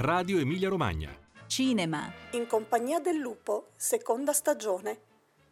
[0.00, 1.12] Radio Emilia Romagna.
[1.48, 2.12] Cinema.
[2.30, 5.00] In compagnia del lupo, seconda stagione.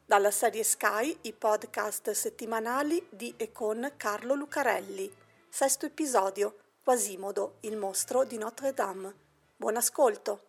[0.04, 5.10] Dalla serie Sky, i podcast settimanali di e con Carlo Lucarelli.
[5.48, 6.58] Sesto episodio.
[6.80, 9.14] Quasimodo, il mostro di Notre Dame.
[9.56, 10.42] Buon ascolto.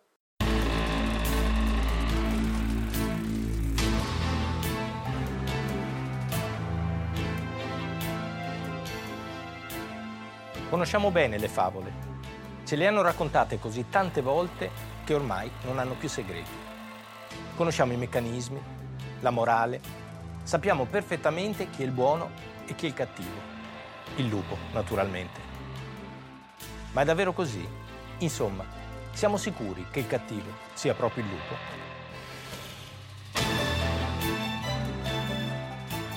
[10.70, 12.07] Conosciamo bene le favole.
[12.68, 14.70] Ce le hanno raccontate così tante volte
[15.06, 16.50] che ormai non hanno più segreti.
[17.56, 18.60] Conosciamo i meccanismi,
[19.20, 19.80] la morale,
[20.42, 22.28] sappiamo perfettamente chi è il buono
[22.66, 23.40] e chi è il cattivo.
[24.16, 25.40] Il lupo, naturalmente.
[26.92, 27.66] Ma è davvero così?
[28.18, 28.66] Insomma,
[29.12, 31.54] siamo sicuri che il cattivo sia proprio il lupo?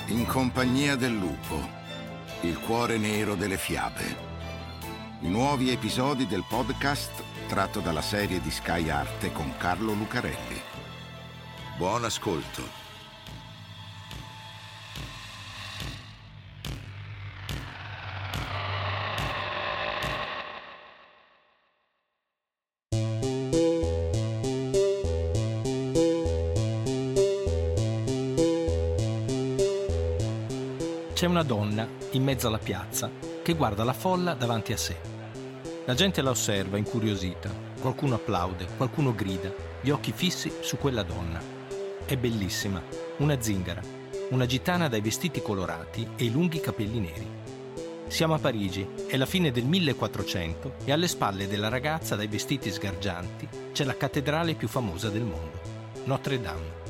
[0.08, 1.66] In compagnia del lupo,
[2.42, 4.31] il cuore nero delle fiabe.
[5.24, 10.60] I nuovi episodi del podcast tratto dalla serie di Sky Arte con Carlo Lucarelli.
[11.76, 12.80] Buon ascolto.
[31.14, 33.08] C'è una donna in mezzo alla piazza
[33.40, 35.11] che guarda la folla davanti a sé.
[35.84, 41.42] La gente la osserva incuriosita, qualcuno applaude, qualcuno grida, gli occhi fissi su quella donna.
[42.04, 42.80] È bellissima,
[43.16, 43.82] una zingara,
[44.30, 47.26] una gitana dai vestiti colorati e i lunghi capelli neri.
[48.06, 52.70] Siamo a Parigi, è la fine del 1400 e alle spalle della ragazza dai vestiti
[52.70, 55.58] sgargianti c'è la cattedrale più famosa del mondo,
[56.04, 56.80] Notre Dame.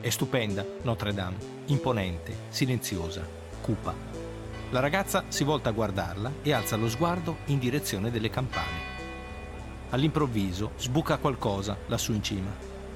[0.00, 3.26] È stupenda Notre Dame, imponente, silenziosa,
[3.62, 4.23] cupa.
[4.74, 8.92] La ragazza si volta a guardarla e alza lo sguardo in direzione delle campane.
[9.90, 12.50] All'improvviso sbuca qualcosa lassù in cima.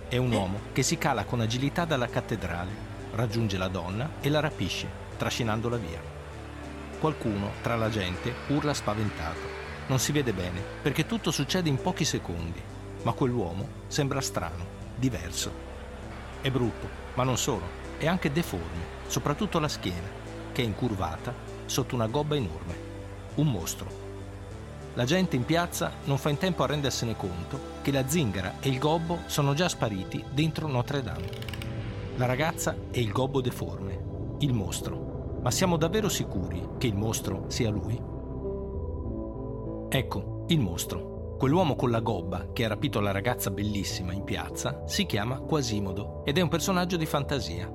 [0.08, 2.72] È un uomo che si cala con agilità dalla cattedrale,
[3.12, 4.88] raggiunge la donna e la rapisce,
[5.18, 6.00] trascinandola via.
[6.98, 9.38] Qualcuno tra la gente urla spaventato.
[9.86, 12.60] Non si vede bene perché tutto succede in pochi secondi,
[13.04, 15.52] ma quell'uomo sembra strano, diverso.
[16.40, 17.68] È brutto, ma non solo,
[17.98, 20.08] è anche deforme, soprattutto la schiena,
[20.50, 22.86] che è incurvata sotto una gobba enorme.
[23.36, 24.06] Un mostro.
[24.94, 28.68] La gente in piazza non fa in tempo a rendersene conto che la zingara e
[28.68, 31.28] il gobbo sono già spariti dentro Notre Dame.
[32.16, 35.38] La ragazza è il gobbo deforme, il mostro.
[35.40, 37.96] Ma siamo davvero sicuri che il mostro sia lui?
[39.88, 41.36] Ecco, il mostro.
[41.38, 46.24] Quell'uomo con la gobba che ha rapito la ragazza bellissima in piazza si chiama Quasimodo
[46.24, 47.70] ed è un personaggio di fantasia.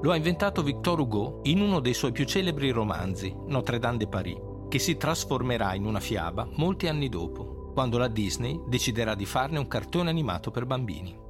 [0.00, 4.06] Lo ha inventato Victor Hugo in uno dei suoi più celebri romanzi, Notre Dame de
[4.06, 4.38] Paris,
[4.68, 9.58] che si trasformerà in una fiaba molti anni dopo, quando la Disney deciderà di farne
[9.58, 11.26] un cartone animato per bambini.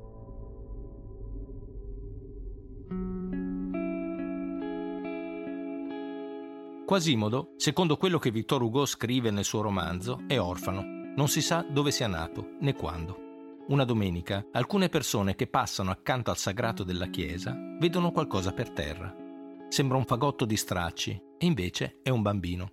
[6.85, 10.83] Quasimodo, secondo quello che Victor Hugo scrive nel suo romanzo, è orfano.
[11.17, 13.28] Non si sa dove sia nato né quando.
[13.69, 19.15] Una domenica, alcune persone che passano accanto al sagrato della chiesa vedono qualcosa per terra.
[19.69, 22.71] Sembra un fagotto di stracci e invece è un bambino.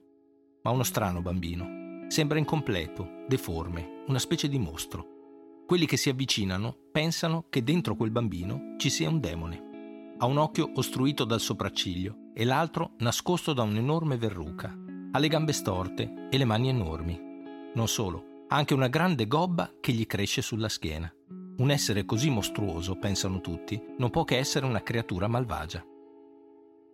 [0.62, 2.08] Ma uno strano bambino.
[2.08, 5.64] Sembra incompleto, deforme, una specie di mostro.
[5.68, 10.16] Quelli che si avvicinano pensano che dentro quel bambino ci sia un demone.
[10.18, 14.74] Ha un occhio ostruito dal sopracciglio e l'altro nascosto da un'enorme verruca.
[15.12, 17.20] Ha le gambe storte e le mani enormi.
[17.74, 21.12] Non solo, ha anche una grande gobba che gli cresce sulla schiena.
[21.58, 25.84] Un essere così mostruoso, pensano tutti, non può che essere una creatura malvagia.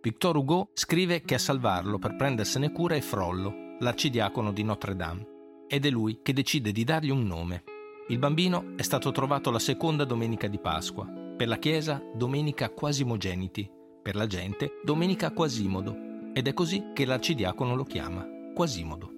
[0.00, 5.26] Victor Hugo scrive che a salvarlo per prendersene cura è Frollo, l'arcidiacono di Notre Dame,
[5.68, 7.64] ed è lui che decide di dargli un nome.
[8.08, 13.70] Il bambino è stato trovato la seconda domenica di Pasqua, per la Chiesa domenica Quasimogeniti,
[14.02, 15.96] per la gente domenica Quasimodo,
[16.32, 19.11] ed è così che l'arcidiacono lo chiama, Quasimodo.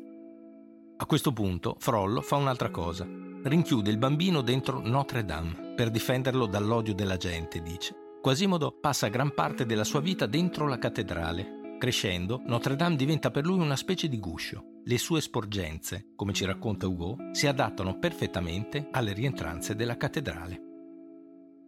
[0.96, 3.04] A questo punto Frollo fa un'altra cosa.
[3.04, 7.94] Rinchiude il bambino dentro Notre Dame per difenderlo dall'odio della gente, dice.
[8.22, 11.76] Quasimodo passa gran parte della sua vita dentro la cattedrale.
[11.80, 14.80] Crescendo, Notre Dame diventa per lui una specie di guscio.
[14.84, 20.60] Le sue sporgenze, come ci racconta Hugo, si adattano perfettamente alle rientranze della cattedrale.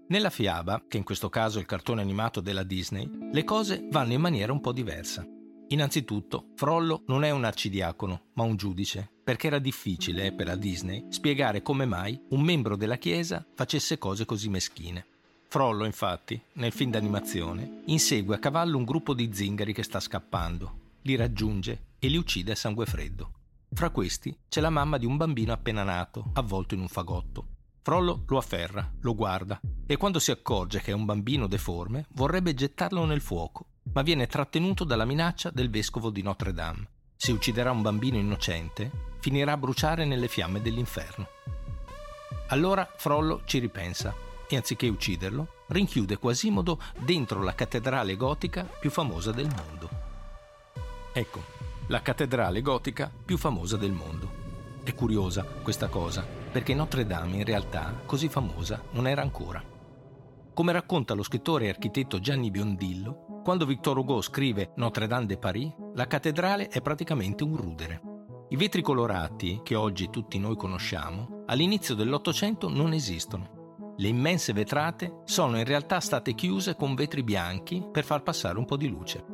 [0.08, 4.12] Nella fiaba, che in questo caso è il cartone animato della Disney, le cose vanno
[4.12, 5.26] in maniera un po' diversa.
[5.68, 11.06] Innanzitutto, Frollo non è un arcidiacono, ma un giudice, perché era difficile per la Disney
[11.08, 15.06] spiegare come mai un membro della Chiesa facesse cose così meschine.
[15.48, 20.98] Frollo, infatti, nel film d'animazione, insegue a cavallo un gruppo di zingari che sta scappando,
[21.02, 23.32] li raggiunge e li uccide a sangue freddo.
[23.72, 27.54] Fra questi c'è la mamma di un bambino appena nato, avvolto in un fagotto.
[27.82, 32.54] Frollo lo afferra, lo guarda e quando si accorge che è un bambino deforme vorrebbe
[32.54, 33.66] gettarlo nel fuoco,
[33.96, 36.87] ma viene trattenuto dalla minaccia del vescovo di Notre Dame.
[37.16, 38.90] Se ucciderà un bambino innocente,
[39.20, 41.26] finirà a bruciare nelle fiamme dell'inferno.
[42.48, 44.14] Allora Frollo ci ripensa
[44.46, 49.88] e anziché ucciderlo, rinchiude Quasimodo dentro la cattedrale gotica più famosa del mondo.
[51.14, 51.42] Ecco,
[51.87, 54.31] la cattedrale gotica più famosa del mondo.
[54.84, 56.22] È curiosa questa cosa,
[56.52, 59.64] perché Notre Dame in realtà così famosa non era ancora.
[60.52, 65.38] Come racconta lo scrittore e architetto Gianni Biondillo, quando Victor Hugo scrive Notre Dame de
[65.38, 68.00] Paris, la cattedrale è praticamente un rudere.
[68.48, 73.94] I vetri colorati, che oggi tutti noi conosciamo, all'inizio dell'Ottocento non esistono.
[73.98, 78.64] Le immense vetrate sono in realtà state chiuse con vetri bianchi per far passare un
[78.64, 79.25] po' di luce.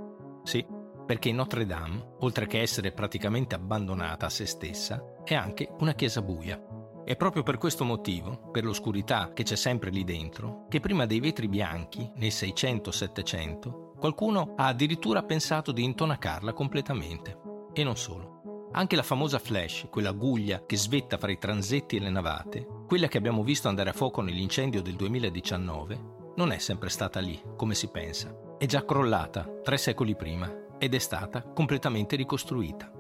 [0.42, 0.62] Sì,
[1.06, 6.20] perché Notre Dame, oltre che essere praticamente abbandonata a se stessa, è anche una chiesa
[6.20, 6.62] buia.
[7.02, 11.18] È proprio per questo motivo, per l'oscurità che c'è sempre lì dentro, che prima dei
[11.18, 17.38] vetri bianchi, nel 600-700, qualcuno ha addirittura pensato di intonacarla completamente.
[17.72, 18.66] E non solo.
[18.72, 23.06] Anche la famosa flash, quella guglia che svetta fra i transetti e le navate, quella
[23.06, 27.76] che abbiamo visto andare a fuoco nell'incendio del 2019, non è sempre stata lì, come
[27.76, 28.36] si pensa.
[28.58, 32.90] È già crollata tre secoli prima ed è stata completamente ricostruita.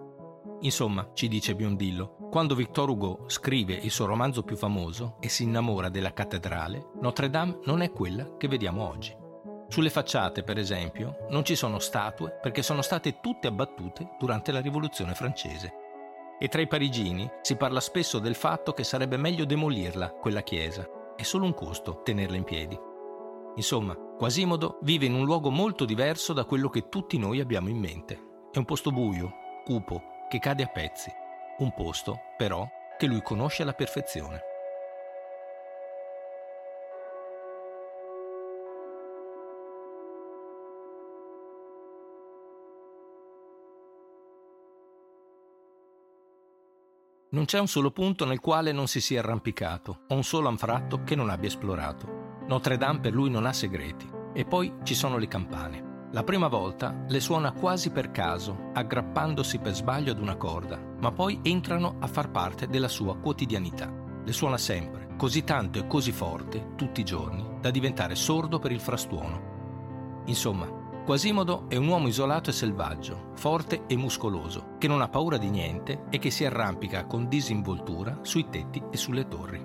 [0.60, 5.42] Insomma, ci dice Biondillo, quando Victor Hugo scrive il suo romanzo più famoso e si
[5.42, 9.21] innamora della cattedrale, Notre Dame non è quella che vediamo oggi.
[9.72, 14.60] Sulle facciate, per esempio, non ci sono statue perché sono state tutte abbattute durante la
[14.60, 15.72] Rivoluzione francese.
[16.38, 20.86] E tra i parigini si parla spesso del fatto che sarebbe meglio demolirla, quella chiesa.
[21.16, 22.78] È solo un costo tenerla in piedi.
[23.56, 27.78] Insomma, Quasimodo vive in un luogo molto diverso da quello che tutti noi abbiamo in
[27.78, 28.48] mente.
[28.52, 29.32] È un posto buio,
[29.64, 31.10] cupo, che cade a pezzi.
[31.60, 34.51] Un posto, però, che lui conosce alla perfezione.
[47.32, 51.02] Non c'è un solo punto nel quale non si sia arrampicato, o un solo anfratto
[51.02, 52.40] che non abbia esplorato.
[52.46, 54.06] Notre Dame per lui non ha segreti.
[54.34, 56.08] E poi ci sono le campane.
[56.12, 61.10] La prima volta le suona quasi per caso, aggrappandosi per sbaglio ad una corda, ma
[61.10, 63.90] poi entrano a far parte della sua quotidianità.
[64.22, 68.72] Le suona sempre, così tanto e così forte, tutti i giorni, da diventare sordo per
[68.72, 70.20] il frastuono.
[70.26, 75.36] Insomma, Quasimodo è un uomo isolato e selvaggio, forte e muscoloso, che non ha paura
[75.36, 79.60] di niente e che si arrampica con disinvoltura sui tetti e sulle torri.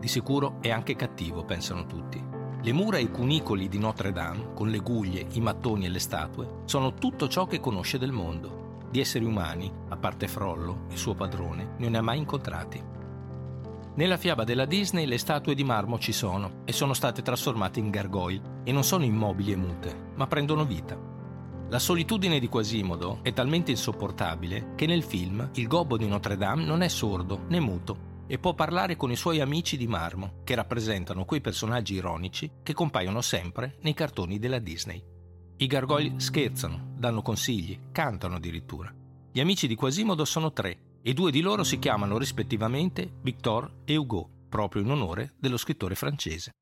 [0.00, 2.20] Di sicuro è anche cattivo, pensano tutti,
[2.60, 6.00] le mura e i cunicoli di Notre Dame, con le guglie, i mattoni e le
[6.00, 8.80] statue, sono tutto ciò che conosce del mondo.
[8.90, 12.82] Di esseri umani, a parte Frollo, il suo padrone, non ne ha mai incontrati.
[13.94, 17.90] Nella fiaba della Disney le statue di marmo ci sono e sono state trasformate in
[17.90, 20.98] gargoyle e non sono immobili e mute, ma prendono vita.
[21.68, 26.64] La solitudine di Quasimodo è talmente insopportabile che nel film il gobbo di Notre Dame
[26.64, 30.54] non è sordo né muto, e può parlare con i suoi amici di marmo, che
[30.54, 35.02] rappresentano quei personaggi ironici che compaiono sempre nei cartoni della Disney.
[35.58, 38.90] I gargoyle scherzano, danno consigli, cantano addirittura.
[39.30, 43.96] Gli amici di Quasimodo sono tre e due di loro si chiamano rispettivamente Victor e
[43.96, 46.52] Hugo, proprio in onore dello scrittore francese.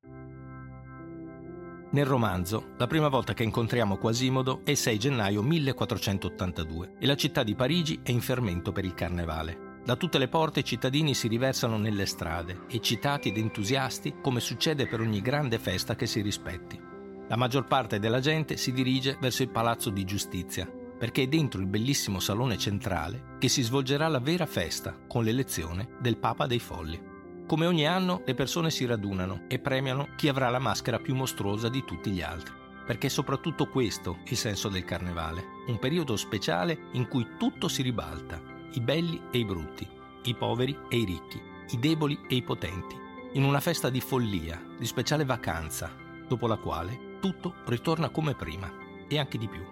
[1.93, 7.17] Nel romanzo, la prima volta che incontriamo Quasimodo è il 6 gennaio 1482 e la
[7.17, 9.81] città di Parigi è in fermento per il carnevale.
[9.85, 14.87] Da tutte le porte i cittadini si riversano nelle strade, eccitati ed entusiasti come succede
[14.87, 16.81] per ogni grande festa che si rispetti.
[17.27, 21.61] La maggior parte della gente si dirige verso il Palazzo di Giustizia, perché è dentro
[21.61, 26.61] il bellissimo salone centrale che si svolgerà la vera festa con l'elezione del Papa dei
[26.61, 27.10] Folli.
[27.51, 31.69] Come ogni anno le persone si radunano e premiano chi avrà la maschera più mostruosa
[31.69, 32.55] di tutti gli altri,
[32.87, 37.83] perché è soprattutto questo il senso del carnevale, un periodo speciale in cui tutto si
[37.83, 38.41] ribalta
[38.75, 39.85] i belli e i brutti,
[40.27, 42.97] i poveri e i ricchi, i deboli e i potenti,
[43.33, 45.93] in una festa di follia, di speciale vacanza,
[46.29, 48.73] dopo la quale tutto ritorna come prima
[49.09, 49.65] e anche di più.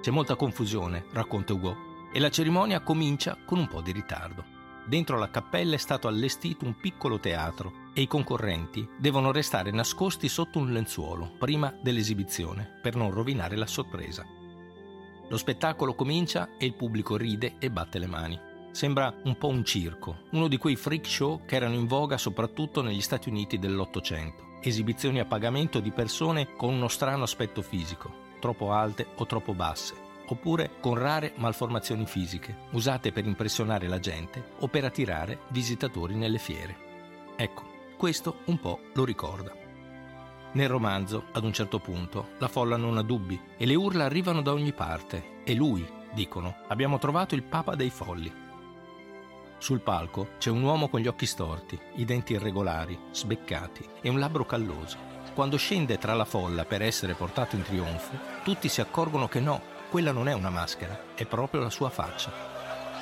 [0.00, 4.55] C'è molta confusione, racconta Hugo, e la cerimonia comincia con un po' di ritardo.
[4.86, 10.28] Dentro la cappella è stato allestito un piccolo teatro e i concorrenti devono restare nascosti
[10.28, 14.24] sotto un lenzuolo prima dell'esibizione per non rovinare la sorpresa.
[15.28, 18.38] Lo spettacolo comincia e il pubblico ride e batte le mani.
[18.70, 22.80] Sembra un po' un circo, uno di quei freak show che erano in voga soprattutto
[22.80, 24.44] negli Stati Uniti dell'Ottocento.
[24.62, 30.05] Esibizioni a pagamento di persone con uno strano aspetto fisico, troppo alte o troppo basse,
[30.28, 36.38] oppure con rare malformazioni fisiche, usate per impressionare la gente o per attirare visitatori nelle
[36.38, 36.76] fiere.
[37.36, 37.62] Ecco,
[37.96, 39.52] questo un po' lo ricorda.
[40.52, 44.40] Nel romanzo, ad un certo punto, la folla non ha dubbi e le urla arrivano
[44.40, 45.42] da ogni parte.
[45.44, 48.32] E lui, dicono, abbiamo trovato il papa dei folli.
[49.58, 54.18] Sul palco c'è un uomo con gli occhi storti, i denti irregolari, sbeccati e un
[54.18, 54.96] labbro calloso.
[55.34, 59.60] Quando scende tra la folla per essere portato in trionfo, tutti si accorgono che no,
[59.96, 62.30] quella non è una maschera, è proprio la sua faccia.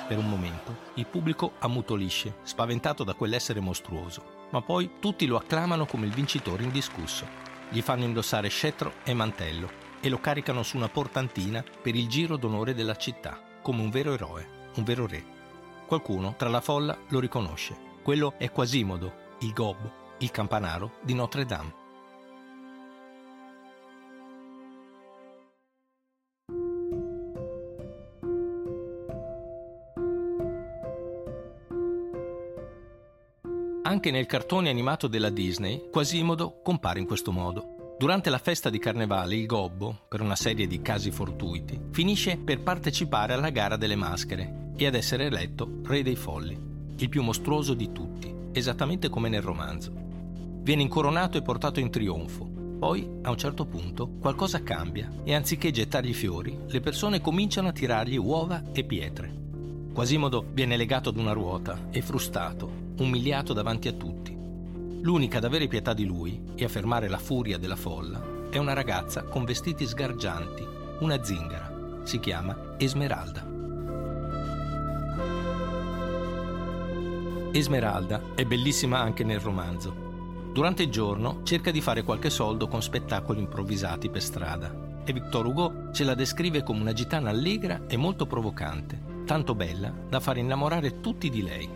[0.07, 5.85] Per un momento il pubblico ammutolisce, spaventato da quell'essere mostruoso, ma poi tutti lo acclamano
[5.85, 7.27] come il vincitore indiscusso.
[7.67, 12.37] Gli fanno indossare scettro e mantello e lo caricano su una portantina per il giro
[12.37, 15.21] d'onore della città, come un vero eroe, un vero re.
[15.85, 17.75] Qualcuno tra la folla lo riconosce.
[18.03, 21.84] Quello è Quasimodo, il gobbo, il campanaro di Notre Dame.
[33.87, 37.95] Anche nel cartone animato della Disney, Quasimodo compare in questo modo.
[37.99, 42.61] Durante la festa di carnevale, il gobbo, per una serie di casi fortuiti, finisce per
[42.61, 46.59] partecipare alla gara delle maschere e ad essere eletto re dei folli,
[46.97, 49.93] il più mostruoso di tutti, esattamente come nel romanzo.
[50.63, 52.43] Viene incoronato e portato in trionfo.
[52.79, 57.71] Poi, a un certo punto, qualcosa cambia e anziché gettargli fiori, le persone cominciano a
[57.71, 59.44] tirargli uova e pietre.
[59.95, 64.37] Quasimodo viene legato ad una ruota e frustato, umiliato davanti a tutti.
[65.01, 68.73] L'unica ad avere pietà di lui e a fermare la furia della folla è una
[68.73, 70.67] ragazza con vestiti sgargianti,
[70.99, 72.01] una zingara.
[72.03, 73.47] Si chiama Esmeralda.
[77.53, 80.51] Esmeralda è bellissima anche nel romanzo.
[80.51, 85.45] Durante il giorno cerca di fare qualche soldo con spettacoli improvvisati per strada e Victor
[85.45, 90.37] Hugo ce la descrive come una gitana allegra e molto provocante, tanto bella da far
[90.37, 91.69] innamorare tutti di lei.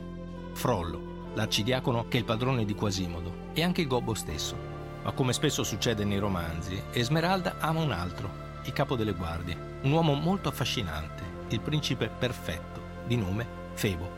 [0.53, 4.55] Frollo, l'arcidiacono che è il padrone di Quasimodo, e anche il gobbo stesso.
[5.03, 8.29] Ma come spesso succede nei romanzi, Esmeralda ama un altro,
[8.63, 14.17] il capo delle guardie, un uomo molto affascinante, il principe perfetto, di nome Febo.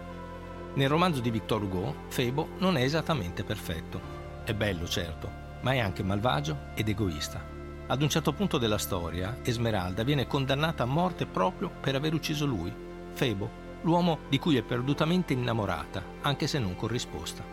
[0.73, 4.19] Nel romanzo di Victor Hugo, Febo non è esattamente perfetto.
[4.43, 5.29] È bello, certo,
[5.61, 7.41] ma è anche malvagio ed egoista.
[7.87, 12.45] Ad un certo punto della storia, Esmeralda viene condannata a morte proprio per aver ucciso
[12.45, 12.73] lui,
[13.13, 13.49] Febo,
[13.81, 17.43] l'uomo di cui è perdutamente innamorata, anche se non corrisposta.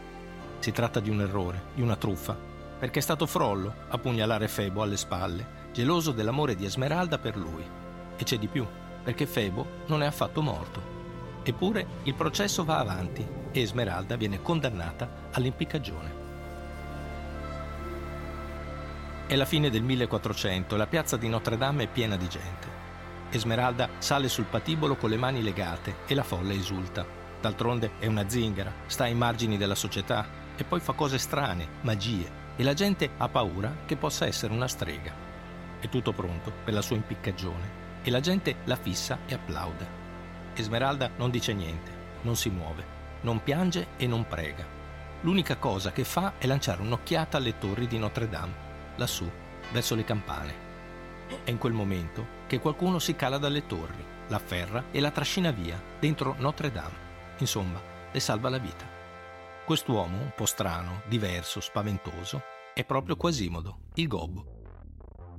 [0.59, 2.37] Si tratta di un errore, di una truffa,
[2.79, 7.65] perché è stato Frollo a pugnalare Febo alle spalle, geloso dell'amore di Esmeralda per lui.
[8.17, 8.67] E c'è di più,
[9.03, 10.97] perché Febo non è affatto morto,
[11.49, 16.27] Eppure il processo va avanti e Esmeralda viene condannata all'impiccagione.
[19.27, 22.68] È la fine del 1400 e la piazza di Notre Dame è piena di gente.
[23.31, 27.05] Esmeralda sale sul patibolo con le mani legate e la folla esulta.
[27.41, 32.31] D'altronde è una zingara, sta ai margini della società e poi fa cose strane, magie,
[32.57, 35.13] e la gente ha paura che possa essere una strega.
[35.79, 39.97] È tutto pronto per la sua impiccagione e la gente la fissa e applaude.
[40.55, 41.91] Esmeralda non dice niente,
[42.23, 42.85] non si muove,
[43.21, 44.67] non piange e non prega.
[45.21, 48.55] L'unica cosa che fa è lanciare un'occhiata alle torri di Notre Dame,
[48.97, 49.31] lassù,
[49.71, 50.68] verso le campane.
[51.45, 55.51] È in quel momento che qualcuno si cala dalle torri, la afferra e la trascina
[55.51, 57.07] via, dentro Notre Dame.
[57.39, 57.81] Insomma,
[58.11, 58.87] le salva la vita.
[59.65, 62.41] Quest'uomo, un po' strano, diverso, spaventoso,
[62.73, 64.57] è proprio Quasimodo, il gobbo.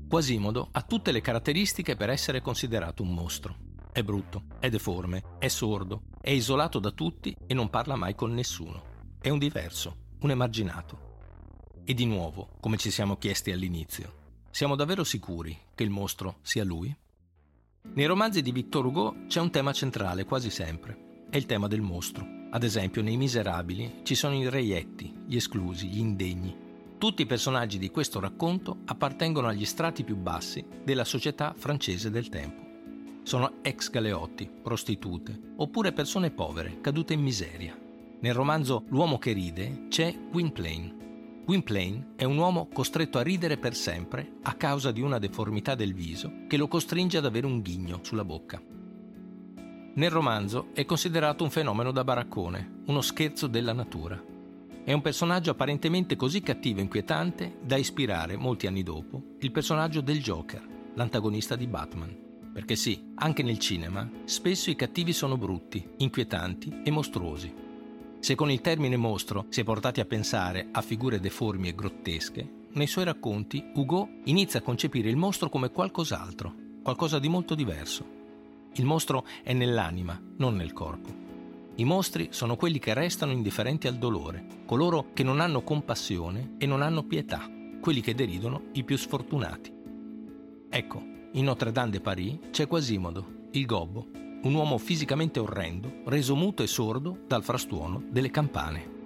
[0.08, 3.56] Quasimodo ha tutte le caratteristiche per essere considerato un mostro.
[3.92, 8.34] È brutto, è deforme, è sordo, è isolato da tutti e non parla mai con
[8.34, 8.84] nessuno.
[9.20, 11.08] È un diverso, un emarginato.
[11.84, 14.19] E di nuovo, come ci siamo chiesti all'inizio,
[14.60, 16.94] siamo davvero sicuri che il mostro sia lui?
[17.94, 21.80] Nei romanzi di Victor Hugo c'è un tema centrale quasi sempre, è il tema del
[21.80, 22.28] mostro.
[22.52, 26.54] Ad esempio, nei Miserabili ci sono i reietti, gli esclusi, gli indegni.
[26.98, 32.28] Tutti i personaggi di questo racconto appartengono agli strati più bassi della società francese del
[32.28, 32.68] tempo
[33.24, 37.80] sono ex galeotti, prostitute, oppure persone povere, cadute in miseria.
[38.20, 40.99] Nel romanzo L'uomo che ride c'è Gwynplaine.
[41.50, 45.96] Gwynplaine è un uomo costretto a ridere per sempre a causa di una deformità del
[45.96, 48.62] viso che lo costringe ad avere un ghigno sulla bocca.
[49.96, 54.24] Nel romanzo è considerato un fenomeno da baraccone, uno scherzo della natura.
[54.84, 60.02] È un personaggio apparentemente così cattivo e inquietante da ispirare, molti anni dopo, il personaggio
[60.02, 60.64] del Joker,
[60.94, 62.16] l'antagonista di Batman.
[62.54, 67.69] Perché sì, anche nel cinema, spesso i cattivi sono brutti, inquietanti e mostruosi.
[68.20, 72.58] Se con il termine mostro si è portati a pensare a figure deformi e grottesche,
[72.72, 78.18] nei suoi racconti Hugo inizia a concepire il mostro come qualcos'altro, qualcosa di molto diverso.
[78.74, 81.28] Il mostro è nell'anima, non nel corpo.
[81.76, 86.66] I mostri sono quelli che restano indifferenti al dolore, coloro che non hanno compassione e
[86.66, 87.50] non hanno pietà,
[87.80, 89.74] quelli che deridono i più sfortunati.
[90.70, 94.08] Ecco, in Notre Dame de Paris c'è Quasimodo, il gobbo,
[94.42, 98.98] un uomo fisicamente orrendo, reso muto e sordo dal frastuono delle campane.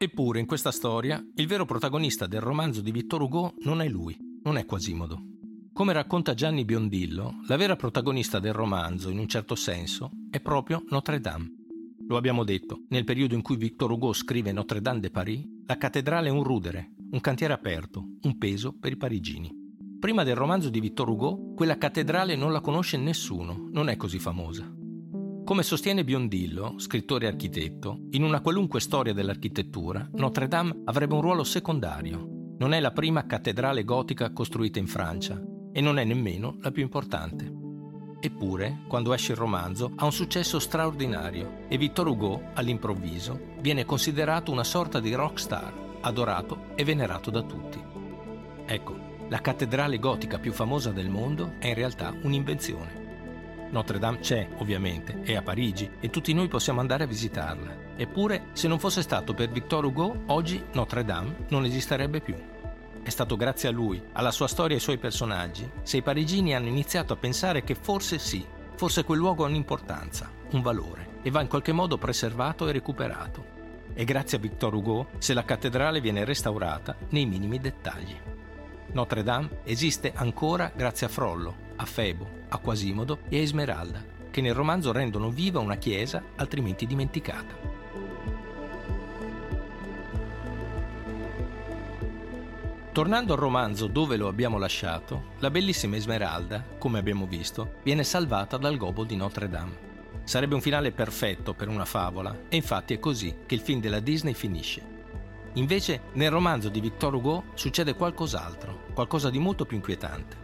[0.00, 4.16] Eppure in questa storia il vero protagonista del romanzo di Vittor Hugo non è lui,
[4.44, 5.20] non è Quasimodo.
[5.72, 10.84] Come racconta Gianni Biondillo, la vera protagonista del romanzo, in un certo senso, è proprio
[10.90, 11.57] Notre Dame.
[12.08, 15.76] Lo abbiamo detto, nel periodo in cui Victor Hugo scrive Notre Dame de Paris, la
[15.76, 19.52] cattedrale è un rudere, un cantiere aperto, un peso per i parigini.
[20.00, 24.18] Prima del romanzo di Victor Hugo, quella cattedrale non la conosce nessuno, non è così
[24.18, 24.72] famosa.
[25.44, 31.20] Come sostiene Biondillo, scrittore e architetto, in una qualunque storia dell'architettura, Notre Dame avrebbe un
[31.20, 32.54] ruolo secondario.
[32.56, 35.38] Non è la prima cattedrale gotica costruita in Francia
[35.72, 37.57] e non è nemmeno la più importante.
[38.20, 44.50] Eppure, quando esce il romanzo, ha un successo straordinario e Victor Hugo, all'improvviso, viene considerato
[44.50, 47.80] una sorta di rock star, adorato e venerato da tutti.
[48.66, 48.96] Ecco,
[49.28, 53.06] la cattedrale gotica più famosa del mondo è in realtà un'invenzione.
[53.70, 57.94] Notre Dame c'è, ovviamente, è a Parigi e tutti noi possiamo andare a visitarla.
[57.96, 62.34] Eppure, se non fosse stato per Victor Hugo, oggi Notre Dame non esisterebbe più.
[63.08, 66.54] È stato grazie a lui, alla sua storia e ai suoi personaggi, se i parigini
[66.54, 68.44] hanno iniziato a pensare che forse sì,
[68.76, 73.42] forse quel luogo ha un'importanza, un valore, e va in qualche modo preservato e recuperato.
[73.94, 78.14] E grazie a Victor Hugo se la cattedrale viene restaurata nei minimi dettagli.
[78.92, 84.42] Notre Dame esiste ancora grazie a Frollo, a Febo, a Quasimodo e a Esmeralda, che
[84.42, 87.77] nel romanzo rendono viva una chiesa altrimenti dimenticata.
[92.98, 98.56] Tornando al romanzo dove lo abbiamo lasciato, la bellissima Esmeralda, come abbiamo visto, viene salvata
[98.56, 99.78] dal gobbo di Notre Dame.
[100.24, 104.00] Sarebbe un finale perfetto per una favola e infatti è così che il film della
[104.00, 104.82] Disney finisce.
[105.52, 110.36] Invece nel romanzo di Victor Hugo succede qualcos'altro, qualcosa di molto più inquietante.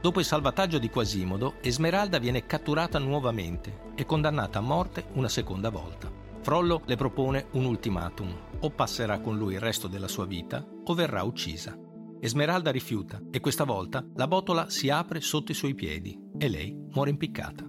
[0.00, 5.68] Dopo il salvataggio di Quasimodo, Esmeralda viene catturata nuovamente e condannata a morte una seconda
[5.68, 6.10] volta.
[6.40, 10.94] Frollo le propone un ultimatum, o passerà con lui il resto della sua vita o
[10.94, 11.78] verrà uccisa.
[12.20, 16.76] Esmeralda rifiuta e questa volta la botola si apre sotto i suoi piedi e lei
[16.92, 17.66] muore impiccata.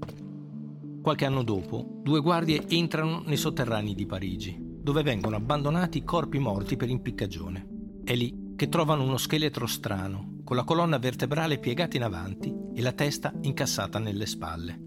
[1.01, 6.75] Qualche anno dopo, due guardie entrano nei sotterranei di Parigi, dove vengono abbandonati corpi morti
[6.75, 7.67] per impiccagione.
[8.03, 12.81] È lì che trovano uno scheletro strano, con la colonna vertebrale piegata in avanti e
[12.81, 14.79] la testa incassata nelle spalle.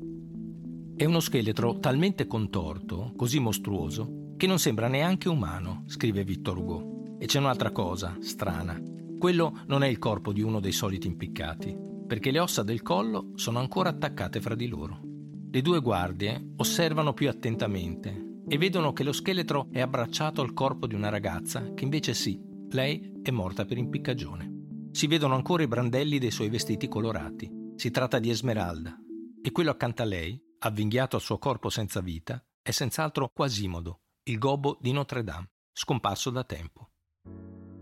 [0.95, 7.17] È uno scheletro talmente contorto, così mostruoso, che non sembra neanche umano, scrive Victor Hugo.
[7.19, 8.81] E c'è un'altra cosa, strana.
[9.25, 11.75] Quello non è il corpo di uno dei soliti impiccati,
[12.07, 15.01] perché le ossa del collo sono ancora attaccate fra di loro.
[15.51, 20.87] Le due guardie osservano più attentamente e vedono che lo scheletro è abbracciato al corpo
[20.87, 24.91] di una ragazza che invece sì, lei è morta per impiccagione.
[24.91, 27.51] Si vedono ancora i brandelli dei suoi vestiti colorati.
[27.77, 28.95] Si tratta di Esmeralda.
[29.43, 34.37] E quello accanto a lei, avvinghiato al suo corpo senza vita, è senz'altro Quasimodo, il
[34.37, 36.91] gobbo di Notre Dame, scomparso da tempo.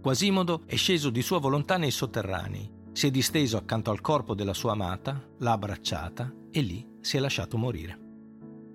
[0.03, 4.53] Quasimodo è sceso di sua volontà nei sotterranei, si è disteso accanto al corpo della
[4.53, 8.01] sua amata, l'ha abbracciata e lì si è lasciato morire.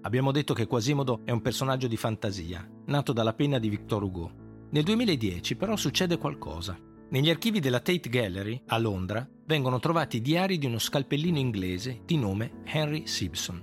[0.03, 4.31] Abbiamo detto che Quasimodo è un personaggio di fantasia, nato dalla penna di Victor Hugo.
[4.69, 6.79] Nel 2010 però succede qualcosa.
[7.09, 12.03] Negli archivi della Tate Gallery, a Londra, vengono trovati i diari di uno scalpellino inglese
[12.05, 13.61] di nome Henry Simpson.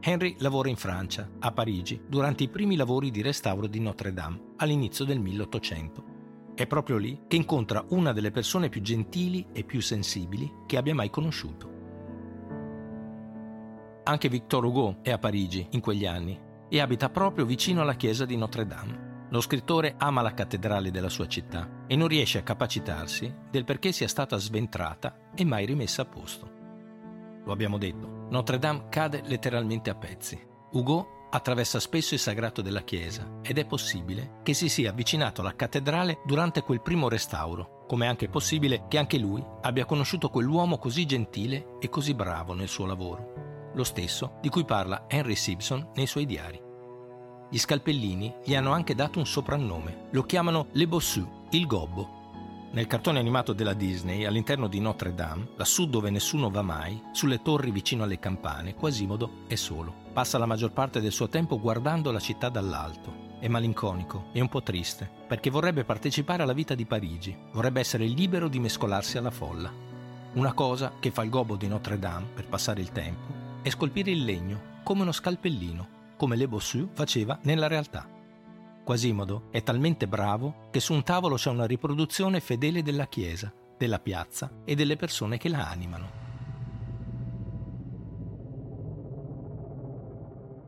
[0.00, 4.52] Henry lavora in Francia, a Parigi, durante i primi lavori di restauro di Notre Dame,
[4.56, 6.16] all'inizio del 1800.
[6.58, 10.92] È proprio lì che incontra una delle persone più gentili e più sensibili che abbia
[10.92, 11.70] mai conosciuto.
[14.02, 16.36] Anche Victor Hugo è a Parigi in quegli anni
[16.68, 19.26] e abita proprio vicino alla chiesa di Notre Dame.
[19.30, 23.92] Lo scrittore ama la cattedrale della sua città e non riesce a capacitarsi del perché
[23.92, 26.50] sia stata sventrata e mai rimessa a posto.
[27.44, 30.44] Lo abbiamo detto, Notre Dame cade letteralmente a pezzi.
[30.72, 35.54] Hugo attraversa spesso il sagrato della chiesa ed è possibile che si sia avvicinato alla
[35.54, 40.78] cattedrale durante quel primo restauro, come è anche possibile che anche lui abbia conosciuto quell'uomo
[40.78, 45.90] così gentile e così bravo nel suo lavoro, lo stesso di cui parla Henry Simpson
[45.94, 46.60] nei suoi diari.
[47.50, 52.17] Gli scalpellini gli hanno anche dato un soprannome, lo chiamano Le Bossu, il gobbo.
[52.70, 57.40] Nel cartone animato della Disney, all'interno di Notre Dame, lassù dove nessuno va mai, sulle
[57.40, 59.94] torri vicino alle campane, Quasimodo è solo.
[60.12, 63.26] Passa la maggior parte del suo tempo guardando la città dall'alto.
[63.40, 68.04] È malinconico e un po' triste, perché vorrebbe partecipare alla vita di Parigi, vorrebbe essere
[68.04, 69.72] libero di mescolarsi alla folla.
[70.34, 74.10] Una cosa che fa il gobbo di Notre Dame per passare il tempo è scolpire
[74.10, 78.17] il legno come uno scalpellino, come Le Bossu faceva nella realtà.
[78.88, 83.98] Quasimodo è talmente bravo che su un tavolo c'è una riproduzione fedele della chiesa, della
[83.98, 86.10] piazza e delle persone che la animano.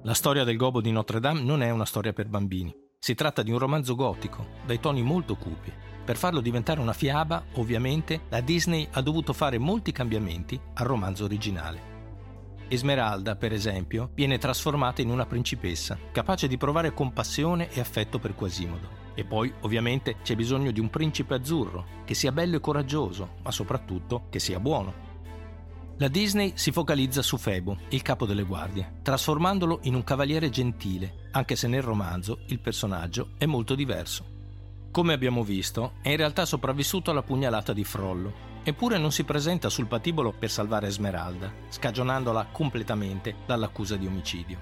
[0.03, 2.77] La storia del gobo di Notre Dame non è una storia per bambini.
[2.99, 5.73] Si tratta di un romanzo gotico, dai toni molto cupi.
[6.05, 11.25] Per farlo diventare una fiaba, ovviamente, la Disney ha dovuto fare molti cambiamenti al romanzo
[11.25, 11.90] originale.
[12.73, 18.37] Esmeralda, per esempio, viene trasformata in una principessa, capace di provare compassione e affetto per
[18.37, 19.09] Quasimodo.
[19.15, 23.51] E poi, ovviamente, c'è bisogno di un principe azzurro, che sia bello e coraggioso, ma
[23.51, 25.09] soprattutto che sia buono.
[25.97, 31.27] La Disney si focalizza su Febo, il capo delle guardie, trasformandolo in un cavaliere gentile,
[31.33, 34.25] anche se nel romanzo il personaggio è molto diverso.
[34.93, 39.71] Come abbiamo visto, è in realtà sopravvissuto alla pugnalata di Frollo Eppure non si presenta
[39.71, 44.59] sul patibolo per salvare Esmeralda, scagionandola completamente dall'accusa di omicidio.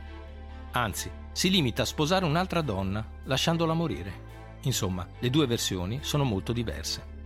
[0.72, 4.26] Anzi, si limita a sposare un'altra donna, lasciandola morire.
[4.62, 7.16] Insomma, le due versioni sono molto diverse.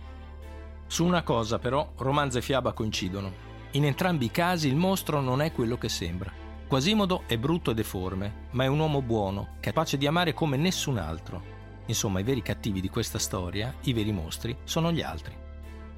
[0.87, 3.51] Su una cosa però, romanzo e fiaba coincidono.
[3.71, 6.31] In entrambi i casi il mostro non è quello che sembra.
[6.67, 10.97] Quasimodo è brutto e deforme, ma è un uomo buono, capace di amare come nessun
[10.97, 11.51] altro.
[11.85, 15.42] Insomma, i veri cattivi di questa storia, i veri mostri, sono gli altri.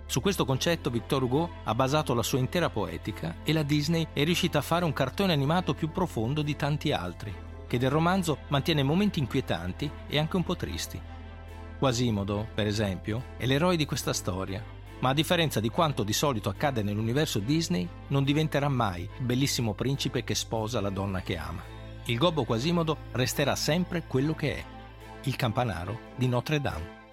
[0.07, 4.23] Su questo concetto Victor Hugo ha basato la sua intera poetica e la Disney è
[4.23, 7.33] riuscita a fare un cartone animato più profondo di tanti altri,
[7.67, 11.01] che del romanzo mantiene momenti inquietanti e anche un po' tristi.
[11.79, 14.63] Quasimodo, per esempio, è l'eroe di questa storia,
[14.99, 19.73] ma a differenza di quanto di solito accade nell'universo Disney, non diventerà mai il bellissimo
[19.73, 21.63] principe che sposa la donna che ama.
[22.05, 24.63] Il gobbo Quasimodo resterà sempre quello che è,
[25.23, 27.04] il campanaro di Notre Dame.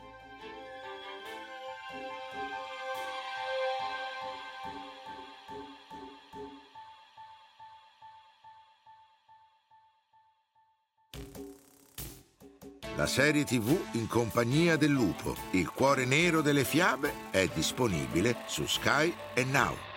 [12.97, 18.67] La serie TV in compagnia del lupo, il cuore nero delle fiabe, è disponibile su
[18.67, 19.92] Sky e Now.